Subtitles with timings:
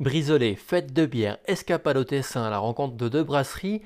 [0.00, 3.80] Brisolé, fête de bière, escapade au Tessin à la rencontre de deux brasseries.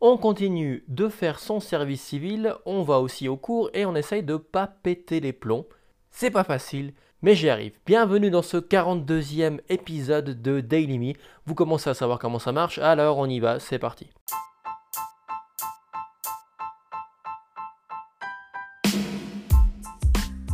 [0.00, 4.22] On continue de faire son service civil, on va aussi au cours et on essaye
[4.22, 5.66] de pas péter les plombs.
[6.12, 7.72] C'est pas facile, mais j'y arrive.
[7.84, 11.14] Bienvenue dans ce 42e épisode de Daily Me.
[11.46, 14.08] Vous commencez à savoir comment ça marche, alors on y va, c'est parti.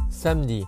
[0.09, 0.65] Samedi,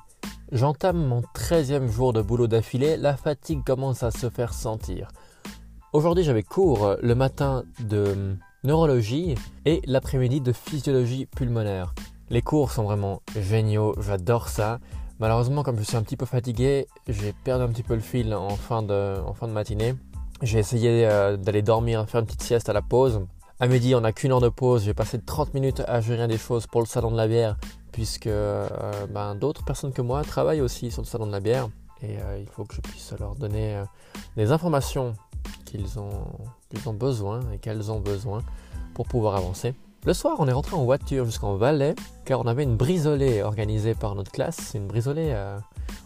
[0.52, 5.08] j'entame mon 13e jour de boulot d'affilée, la fatigue commence à se faire sentir.
[5.92, 11.94] Aujourd'hui j'avais cours le matin de neurologie et l'après-midi de physiologie pulmonaire.
[12.30, 14.80] Les cours sont vraiment géniaux, j'adore ça.
[15.18, 18.34] Malheureusement, comme je suis un petit peu fatigué, j'ai perdu un petit peu le fil
[18.34, 19.94] en fin de, matinée.
[20.42, 23.26] J'ai essayé euh, d'aller dormir, faire une petite sieste à la pause.
[23.58, 24.84] À midi, on n'a qu'une heure de pause.
[24.84, 27.56] J'ai passé 30 minutes à gérer des choses pour le salon de la bière,
[27.98, 28.68] puisque euh,
[29.10, 31.68] ben, d'autres personnes que moi travaillent aussi sur le salon de la bière.
[32.00, 33.82] Et euh, il faut que je puisse leur donner
[34.36, 35.14] des informations
[35.64, 38.44] qu'ils ont, besoin et qu'elles ont besoin
[38.94, 39.74] pour pouvoir avancer.
[40.06, 43.96] Le soir, on est rentré en voiture jusqu'en Valais, car on avait une brisolée organisée
[43.96, 44.74] par notre classe.
[44.76, 45.36] Une brisolée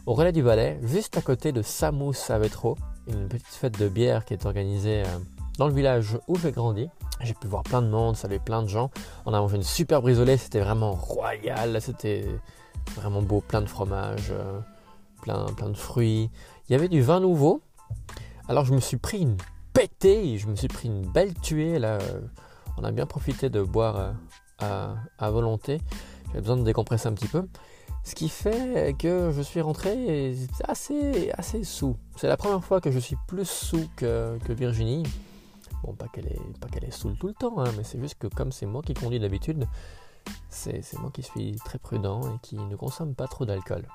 [0.06, 3.88] au relais du Valais, juste à côté de Samous à Vétro, une petite fête de
[3.88, 5.02] bière qui est organisée
[5.58, 6.88] dans le village où j'ai grandi.
[7.22, 8.90] J'ai pu voir plein de monde, saluer plein de gens.
[9.26, 12.26] On a mangé une super brisolée, c'était vraiment royal, c'était
[12.96, 14.58] vraiment beau, plein de fromage, euh,
[15.22, 16.30] plein, plein de fruits.
[16.68, 17.62] Il y avait du vin nouveau.
[18.48, 19.36] Alors je me suis pris une
[19.72, 21.78] pétée, je me suis pris une belle tuée.
[21.78, 21.98] Là,
[22.76, 24.14] on a bien profité de boire
[24.62, 25.80] euh, à, volonté.
[26.26, 27.46] J'avais besoin de décompresser un petit peu.
[28.04, 30.34] Ce qui fait que je suis rentré
[30.66, 31.96] assez, assez sous.
[32.16, 35.04] C'est la première fois que je suis plus sous que Virginie.
[35.82, 38.66] Bon, pas qu'elle est, saoule tout le temps, hein, mais c'est juste que comme c'est
[38.66, 39.66] moi qui conduis d'habitude,
[40.48, 43.86] c'est, moi qui suis très prudent et qui ne consomme pas trop d'alcool.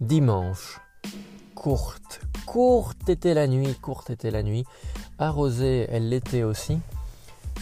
[0.00, 0.80] Dimanche,
[1.54, 4.64] courte, courte était la nuit, courte était la nuit.
[5.18, 6.78] Arrosée, elle l'était aussi.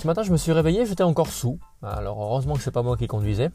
[0.00, 1.58] Ce matin, je me suis réveillé, j'étais encore sous.
[1.82, 3.50] Alors heureusement que c'est pas moi qui conduisais.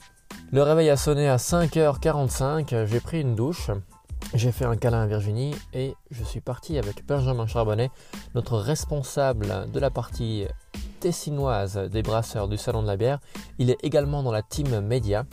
[0.52, 3.72] Le réveil a sonné à 5h45, j'ai pris une douche.
[4.34, 7.92] J'ai fait un câlin à Virginie et je suis parti avec Benjamin Charbonnet,
[8.34, 10.46] notre responsable de la partie
[11.02, 13.20] tessinoise des brasseurs du Salon de la Bière.
[13.60, 15.26] Il est également dans la team média.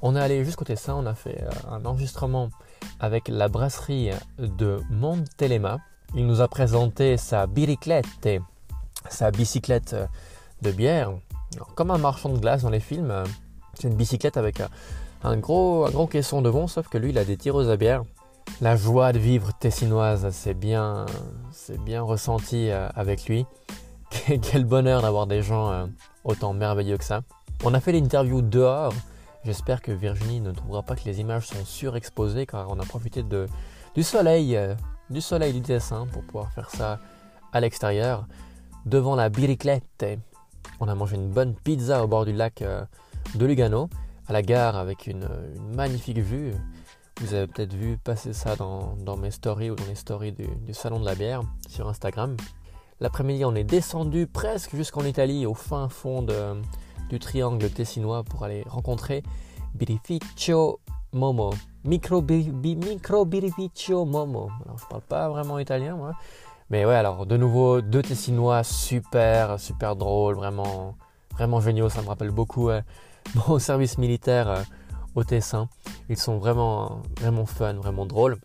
[0.00, 2.48] On est allé jusqu'au Tessin, on a fait euh, un enregistrement
[2.98, 5.78] avec la brasserie de Montelema.
[6.14, 8.06] Il nous a présenté sa biriclette,
[9.10, 9.96] sa bicyclette
[10.62, 11.12] de bière.
[11.74, 13.12] comme un marchand de glace dans les films,
[13.74, 14.62] c'est une bicyclette avec
[15.24, 18.02] un gros, un gros caisson devant, sauf que lui, il a des tireuses à bière
[18.60, 21.04] la joie de vivre tessinoise, c'est bien,
[21.52, 23.44] c'est bien ressenti euh, avec lui.
[24.42, 25.86] Quel bonheur d'avoir des gens euh,
[26.24, 27.20] autant merveilleux que ça.
[27.64, 28.94] On a fait l'interview dehors.
[29.44, 33.22] J'espère que Virginie ne trouvera pas que les images sont surexposées car on a profité
[33.22, 34.74] du soleil, euh,
[35.10, 36.98] du soleil du dessin pour pouvoir faire ça
[37.52, 38.26] à l'extérieur.
[38.86, 40.06] Devant la biriclette,
[40.80, 42.64] on a mangé une bonne pizza au bord du lac
[43.34, 43.90] de Lugano,
[44.28, 45.28] à la gare avec une
[45.74, 46.52] magnifique vue.
[47.22, 51.00] Vous avez peut-être vu passer ça dans, mes stories ou dans les stories du, Salon
[51.00, 52.36] de la bière sur Instagram.
[53.00, 56.26] L'après-midi, on est descendu presque jusqu'en Italie, au fin fond
[57.08, 59.22] du triangle tessinois pour aller rencontrer
[59.74, 60.78] Birrificio
[61.14, 61.54] Momo.
[61.84, 63.24] Micro, micro
[64.04, 64.50] Momo.
[64.66, 66.12] Alors, je parle pas vraiment italien, moi.
[66.68, 70.96] Mais ouais, alors, de nouveau, deux tessinois super, super drôles, vraiment,
[71.32, 71.88] vraiment géniaux.
[71.88, 72.82] Ça me rappelle beaucoup euh,
[73.48, 74.50] mon service militaire.
[74.50, 74.62] Euh,
[75.16, 75.68] au Tessin.
[76.08, 78.38] Ils sont vraiment, vraiment fun, vraiment drôles.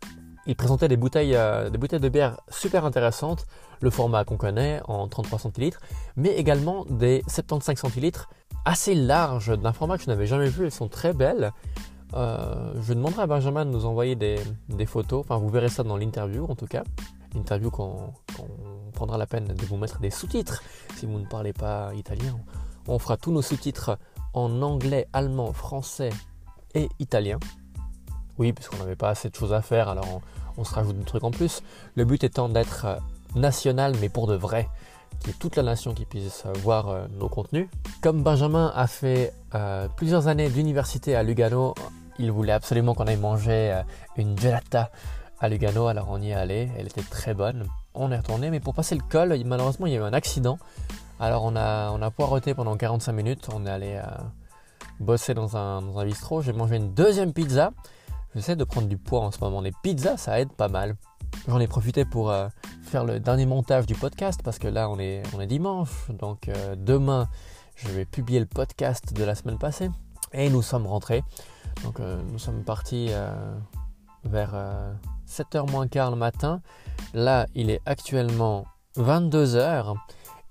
[0.48, 3.46] Ils présentaient des bouteilles, euh, des bouteilles de bière super intéressantes,
[3.80, 5.82] le format qu'on connaît en 33 centilitres,
[6.16, 8.30] mais également des 75 centilitres
[8.66, 10.66] assez larges, d'un format que je n'avais jamais vu.
[10.66, 11.52] Elles sont très belles.
[12.14, 14.40] Euh, je demanderai à Benjamin de nous envoyer des,
[14.88, 15.22] photos.
[15.22, 16.84] Enfin, vous verrez ça dans l'interview en tout cas.
[17.36, 18.14] L'interview qu'on
[18.94, 20.64] prendra la peine de vous mettre des sous-titres
[20.98, 22.38] si vous ne parlez pas italien.
[22.88, 23.98] On fera tous nos sous-titres
[24.34, 26.10] en anglais, allemand, français
[26.76, 27.40] et italien.
[28.38, 30.22] Oui, puisqu'on n'avait pas assez de choses à faire, alors
[30.58, 31.62] on, se rajoute des trucs en plus.
[31.96, 32.96] Le but étant d'être euh,
[33.36, 34.68] national, mais pour de vrai,
[35.20, 37.68] qu'il y ait toute la nation qui puisse voir euh, nos contenus.
[38.02, 41.76] Comme Benjamin a fait euh, plusieurs années d'université à Lugano,
[42.20, 43.82] il voulait absolument qu'on aille manger
[44.18, 44.92] une gelata
[45.40, 47.68] à Lugano, alors on y est allé, elle était très bonne.
[47.94, 50.60] On est retourné, mais pour passer le col, malheureusement il y a eu un accident.
[51.20, 54.22] Alors on a, on a poireauté pendant 45 minutes, on est allé à
[55.02, 57.72] bosser dans un, dans un bistrot, j'ai mangé une deuxième pizza.
[58.34, 59.60] J'essaie de prendre du poids en ce moment.
[59.60, 60.96] Les pizzas, ça aide pas mal.
[61.48, 62.48] J'en ai profité pour euh,
[62.84, 66.10] faire le dernier montage du podcast parce que là, on est, on est dimanche.
[66.10, 67.28] Donc euh, demain,
[67.76, 69.90] je vais publier le podcast de la semaine passée.
[70.34, 71.24] Et nous sommes rentrés.
[71.84, 73.10] Donc euh, nous sommes partis
[74.24, 74.56] vers
[75.28, 76.62] 7h moins quart le matin.
[77.14, 78.66] Là, il est actuellement
[78.98, 79.96] 22h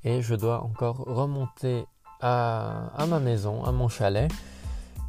[0.05, 1.87] et je dois encore remonter
[2.21, 4.31] à, ma maison, à mon chalet,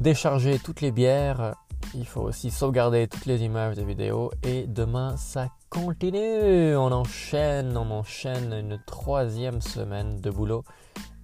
[0.00, 1.54] décharger toutes les bières.
[1.94, 6.76] Il faut aussi sauvegarder toutes les images des vidéos et demain ça continue.
[6.76, 10.64] On enchaîne, on enchaîne une troisième semaine de boulot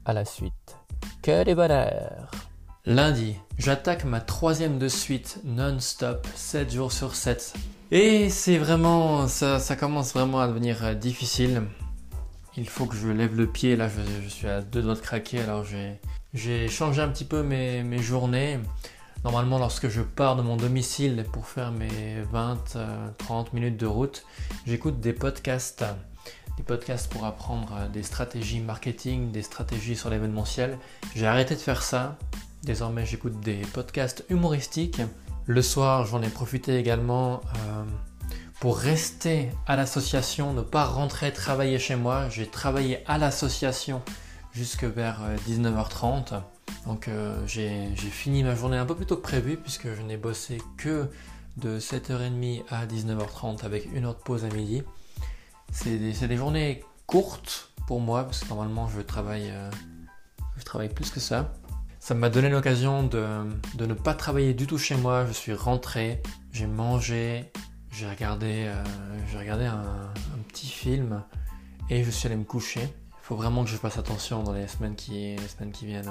[0.05, 0.77] à la suite.
[1.23, 2.31] Que des bonheurs
[2.87, 7.53] Lundi, j'attaque ma troisième de suite non-stop, 7 jours sur 7.
[7.91, 11.63] Et c'est vraiment, ça, ça, commence vraiment à devenir euh, difficile.
[12.59, 15.41] Il faut que je lève le pied, là je, suis à deux doigts de craquer,
[15.41, 15.65] alors
[16.35, 18.59] j'ai changé un petit peu mes, journées.
[19.25, 24.25] Normalement lorsque je pars de mon domicile pour faire mes 20-30 euh, minutes de route,
[24.67, 25.85] j'écoute des podcasts
[26.57, 30.79] des podcasts pour apprendre euh, des stratégies marketing, des stratégies sur l'événementiel.
[31.15, 32.19] J'ai arrêté de faire ça
[32.65, 35.01] Désormais, j'écoute des podcasts humoristiques.
[35.47, 37.85] Le soir, j'en ai profité également euh,
[38.61, 42.29] pour rester à l'association, ne pas rentrer travailler chez moi.
[42.29, 44.03] J'ai travaillé à l'association
[44.53, 46.35] jusque vers 19h30.
[46.35, 46.41] Euh,
[46.85, 50.17] Donc euh, j'ai fini ma journée un peu plus tôt que prévu puisque je n'ai
[50.17, 51.09] bossé que
[51.57, 54.83] de 7h30 à 19h30 avec une heure de pause à midi.
[55.71, 59.53] C'est des, journées courtes pour moi parce que normalement travaille,
[60.57, 61.53] je travaille plus que ça.
[62.01, 63.27] Ça m'a donné l'occasion de,
[63.79, 65.27] ne pas travailler du tout chez moi.
[65.27, 66.23] Je suis rentré,
[66.53, 67.53] j'ai mangé,
[67.91, 70.11] j'ai regardé, euh, regardé un,
[70.49, 71.23] petit film
[71.91, 72.83] et je suis allé me coucher.
[72.83, 76.11] Il faut vraiment que je fasse attention dans les semaines qui, semaines qui viennent.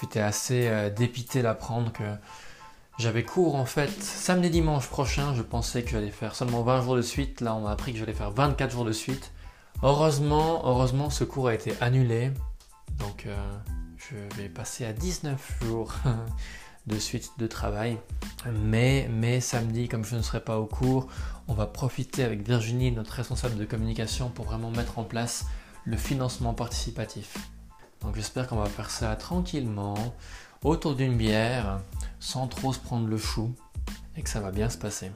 [0.00, 2.04] J'étais assez euh, dépité d'apprendre que
[2.98, 5.34] j'avais cours en fait samedi dimanche prochain.
[5.34, 7.40] Je pensais que j'allais faire seulement 20 jours de suite.
[7.40, 9.32] Là, on m'a appris que j'allais faire 24 jours de suite.
[9.82, 12.30] Heureusement, heureusement, ce cours a été annulé.
[12.98, 13.36] Donc, euh,
[13.96, 15.94] je vais passer à 19 jours
[16.86, 17.98] de suite de travail.
[18.62, 21.08] Mais, mais samedi, comme je ne serai pas au cours,
[21.48, 25.46] on va profiter avec Virginie, notre responsable de communication, pour vraiment mettre en place
[25.84, 27.36] le financement participatif.
[28.02, 29.96] Donc j'espère qu'on va faire ça tranquillement,
[30.62, 31.80] autour d'une bière,
[32.20, 33.54] sans trop se prendre le chou,
[34.16, 35.10] et que ça va bien se passer.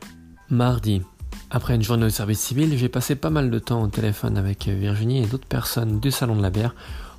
[0.49, 1.03] Mardi,
[1.51, 4.69] après une journée au service civil, j'ai passé pas mal de temps au téléphone avec
[4.69, 6.75] Virginie et d'autres personnes du Salon de la Bière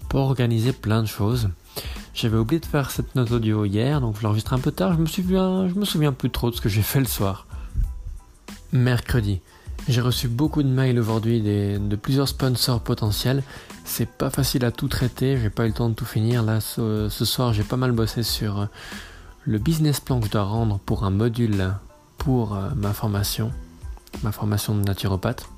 [0.09, 1.49] pour organiser plein de choses.
[2.13, 4.93] J'avais oublié de faire cette note audio hier, donc je l'enregistre un peu tard.
[4.93, 7.47] Je me souviens, me souviens plus trop de ce que j'ai fait le soir.
[8.71, 9.41] Mercredi.
[9.87, 13.43] J'ai reçu beaucoup de mails aujourd'hui de plusieurs sponsors potentiels.
[13.83, 16.43] C'est pas facile à tout traiter, j'ai pas eu le temps de tout finir.
[16.43, 18.65] Là, ce, soir, j'ai pas mal bossé sur euh,
[19.45, 21.73] le business plan que je dois rendre pour un module
[22.17, 23.51] pour euh, ma formation,
[24.21, 25.49] ma formation de naturopathe.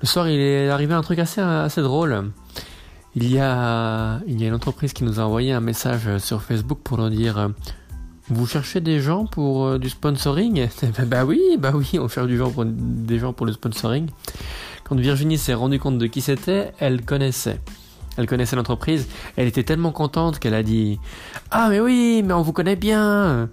[0.00, 2.32] Le soir, il est arrivé un truc assez drôle.
[3.20, 6.40] Il y, a, il y a une entreprise qui nous a envoyé un message sur
[6.40, 7.48] Facebook pour nous dire euh,
[8.28, 10.68] Vous cherchez des gens pour euh, du sponsoring?
[11.04, 14.08] Bah oui, bah oui, on cherche du pour, des gens pour le sponsoring.
[14.84, 17.58] Quand Virginie s'est rendue compte de qui c'était, elle connaissait.
[18.18, 19.08] Elle connaissait l'entreprise.
[19.36, 21.00] Elle était tellement contente qu'elle a dit
[21.50, 23.48] Ah, mais oui, mais on vous connaît bien.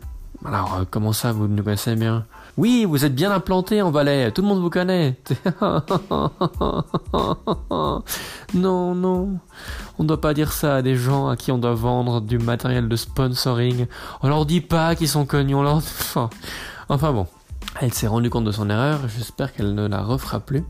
[0.45, 4.31] Alors, euh, comment ça, vous nous connaissez bien oui, vous êtes bien implanté en Valais,
[4.31, 5.15] tout le monde vous connaît.
[8.53, 9.39] non, non,
[9.99, 12.37] on ne doit pas dire ça à des gens à qui on doit vendre du
[12.37, 13.87] matériel de sponsoring.
[14.21, 15.55] On leur dit pas qu'ils sont connus.
[15.55, 17.27] Enfin bon,
[17.81, 20.63] elle s'est rendue compte de son erreur, j'espère qu'elle ne la refera plus.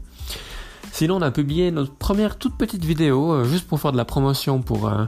[0.91, 4.05] Sinon, on a publié notre première toute petite vidéo, euh, juste pour faire de la
[4.05, 5.03] promotion pour, euh,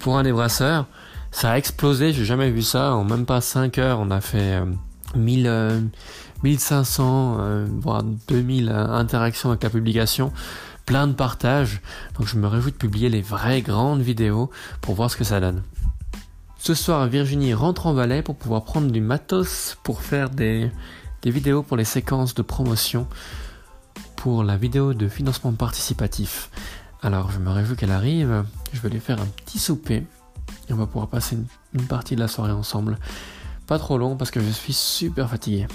[0.00, 0.86] pour un des brasseurs.
[1.30, 2.94] Ça a explosé, j'ai jamais vu ça.
[2.94, 4.60] En même pas 5 heures, on a fait...
[4.60, 4.64] Euh,
[5.16, 5.90] 1000,
[6.42, 10.32] 1500, euh, euh, voire 2000 euh, interactions avec la publication,
[10.86, 11.80] plein de partages.
[12.18, 14.50] Donc je me réjouis de publier les vraies grandes vidéos
[14.80, 15.62] pour voir ce que ça donne.
[16.58, 20.70] Ce soir, Virginie rentre en Valais pour pouvoir prendre du matos pour faire des
[21.24, 23.06] vidéos pour les séquences de promotion
[24.16, 26.50] pour la vidéo de financement participatif.
[27.02, 30.04] Alors je me réjouis qu'elle arrive, je vais lui faire un petit souper
[30.68, 31.38] et on va pouvoir passer
[31.72, 32.98] une partie de la soirée ensemble.
[33.68, 35.66] Pas trop long parce que je suis super fatigué.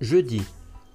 [0.00, 0.42] Jeudi.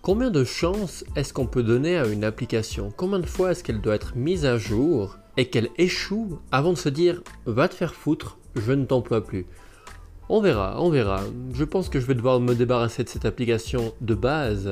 [0.01, 2.91] Combien de chances est-ce qu'on peut donner à une application?
[2.97, 6.77] Combien de fois est-ce qu'elle doit être mise à jour et qu'elle échoue avant de
[6.77, 9.45] se dire va te faire foutre, je ne t'emploie plus?
[10.27, 11.21] On verra, on verra.
[11.53, 14.69] Je pense que je vais devoir me débarrasser de cette application de base,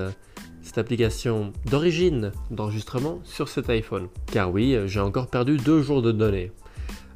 [0.62, 4.10] cette application d'origine d'enregistrement sur cet iPhone.
[4.26, 6.52] Car oui, j'ai encore perdu deux jours de données.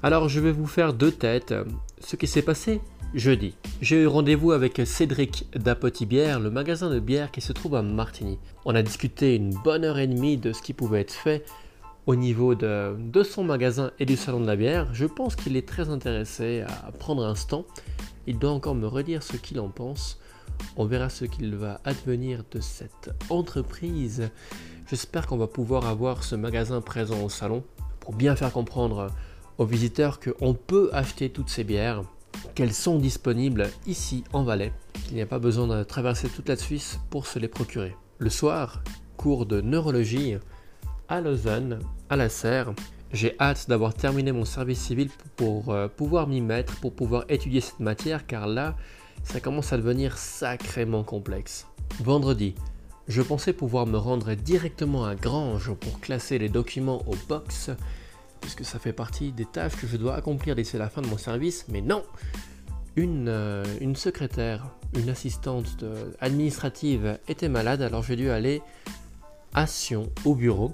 [0.01, 1.53] Alors je vais vous faire deux têtes.
[1.99, 2.79] Ce qui s'est passé
[3.13, 7.83] Jeudi, j'ai eu rendez-vous avec Cédric d'Apotibière, le magasin de bière qui se trouve à
[7.83, 8.39] Martigny.
[8.65, 11.45] On a discuté une bonne heure et demie de ce qui pouvait être fait
[12.07, 14.91] au niveau de, son magasin et du salon de la bière.
[14.95, 17.65] Je pense qu'il est très intéressé à prendre un stand.
[18.25, 20.19] Il doit encore me redire ce qu'il en pense.
[20.75, 24.31] On verra ce qu'il va advenir de cette entreprise.
[24.89, 27.63] J'espère qu'on va pouvoir avoir ce magasin présent au salon
[27.99, 29.11] pour bien faire comprendre
[29.59, 32.01] aux visiteurs qu'on peut acheter toutes ces bières,
[32.55, 34.73] qu'elles sont disponibles ici en Valais,
[35.05, 37.95] qu'il n'y a pas besoin de traverser toute la Suisse pour se les procurer.
[38.19, 38.83] Le soir,
[39.17, 40.35] cours de neurologie
[41.07, 42.73] à Lausanne, à la Serre.
[43.11, 47.61] J'ai hâte d'avoir terminé mon service civil pour, euh, pouvoir m'y mettre, pour pouvoir étudier
[47.61, 48.75] cette matière, car là,
[49.23, 51.67] ça commence à devenir sacrément complexe.
[51.99, 52.55] Vendredi,
[53.07, 57.69] je pensais pouvoir me rendre directement à Grange pour classer les documents au box,
[58.43, 61.17] puisque ça fait partie des tâches que je dois accomplir d'ici la fin de mon
[61.17, 62.03] service, mais non
[62.97, 65.83] Une, euh, secrétaire, une assistante
[66.19, 68.61] administrative était malade, alors j'ai dû aller
[69.53, 70.73] à Sion au bureau.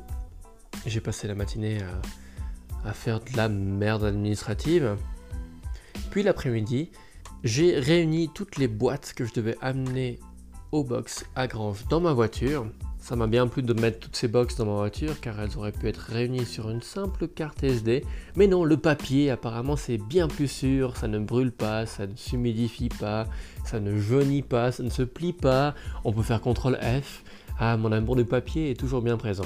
[0.88, 1.78] J'ai passé la matinée
[2.84, 4.98] à, à faire de la merde administrative.
[6.10, 6.90] Puis l'après-midi,
[7.44, 10.20] j'ai réuni toutes les boîtes que je devais amener
[10.72, 12.66] au box à Grange dans ma voiture.
[13.00, 15.72] Ça m'a bien plu de mettre toutes ces box dans ma voiture car elles auraient
[15.72, 18.04] pu être réunies sur une simple carte SD.
[18.36, 22.16] Mais non, le papier apparemment c'est bien plus sûr, ça ne brûle pas, ça ne
[22.16, 23.26] s'humidifie pas,
[23.66, 25.74] ça ne jaunit pas, ça ne se plie pas.
[26.04, 27.24] On peut faire CTRL F.
[27.58, 29.46] Ah, mon amour du papier est toujours bien présent.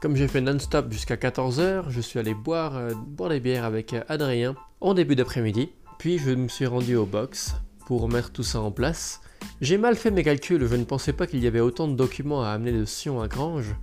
[0.00, 3.94] Comme j'ai fait non-stop jusqu'à 14h, je suis allé boire, euh, boire des bières avec
[3.94, 5.70] euh, Adrien en début d'après-midi.
[5.98, 7.54] Puis je me suis rendu au box
[7.86, 9.20] pour mettre tout ça en place.
[9.60, 12.42] J'ai mal fait mes calculs, je ne pensais pas qu'il y avait autant de documents
[12.42, 13.74] à amener de Sion à Grange,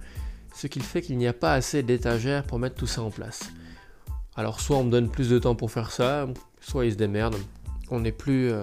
[0.53, 3.49] ce qui fait qu'il n'y a pas assez d'étagères pour mettre tout ça en place.
[4.35, 6.27] Alors soit on me donne plus de temps pour faire ça,
[6.59, 7.37] soit ils se démerdent.
[7.89, 8.61] On n'est plus, euh,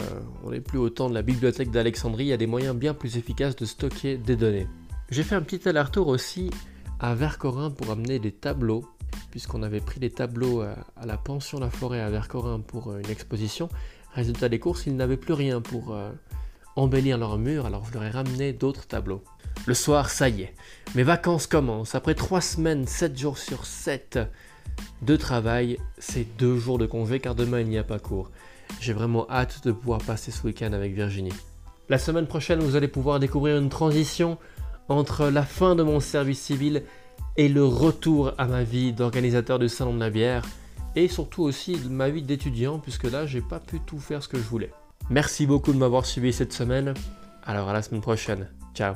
[0.64, 3.56] plus au temps de la bibliothèque d'Alexandrie, il y a des moyens bien plus efficaces
[3.56, 4.66] de stocker des données.
[5.10, 6.50] J'ai fait un petit aller-retour aussi
[7.00, 8.84] à Vercorin pour amener des tableaux,
[9.30, 13.00] puisqu'on avait pris des tableaux à, à, la pension La Forêt à Vercorin pour euh,
[13.00, 13.68] une exposition.
[14.14, 16.10] Résultat des courses, ils n'avaient plus rien pour, euh,
[16.78, 19.22] embellir leur mur, alors je leur ai ramené d'autres tableaux.
[19.66, 20.54] Le soir, ça y est,
[20.94, 21.94] mes vacances commencent.
[21.94, 24.18] Après 3 semaines, 7 jours sur 7
[25.02, 28.30] de travail, c'est 2 jours de congé car demain il n'y a pas cours.
[28.80, 31.34] J'ai vraiment hâte de pouvoir passer ce week-end avec Virginie.
[31.88, 34.38] La semaine prochaine, vous allez pouvoir découvrir une transition
[34.88, 36.82] entre la fin de mon service civil
[37.36, 40.44] et le retour à ma vie d'organisateur du salon de la bière
[40.96, 44.38] et surtout aussi ma vie d'étudiant puisque là j'ai pas pu tout faire ce que
[44.38, 44.70] je voulais.
[45.10, 46.94] Merci beaucoup de m'avoir suivi cette semaine.
[47.44, 48.48] Alors à la semaine prochaine.
[48.74, 48.94] Ciao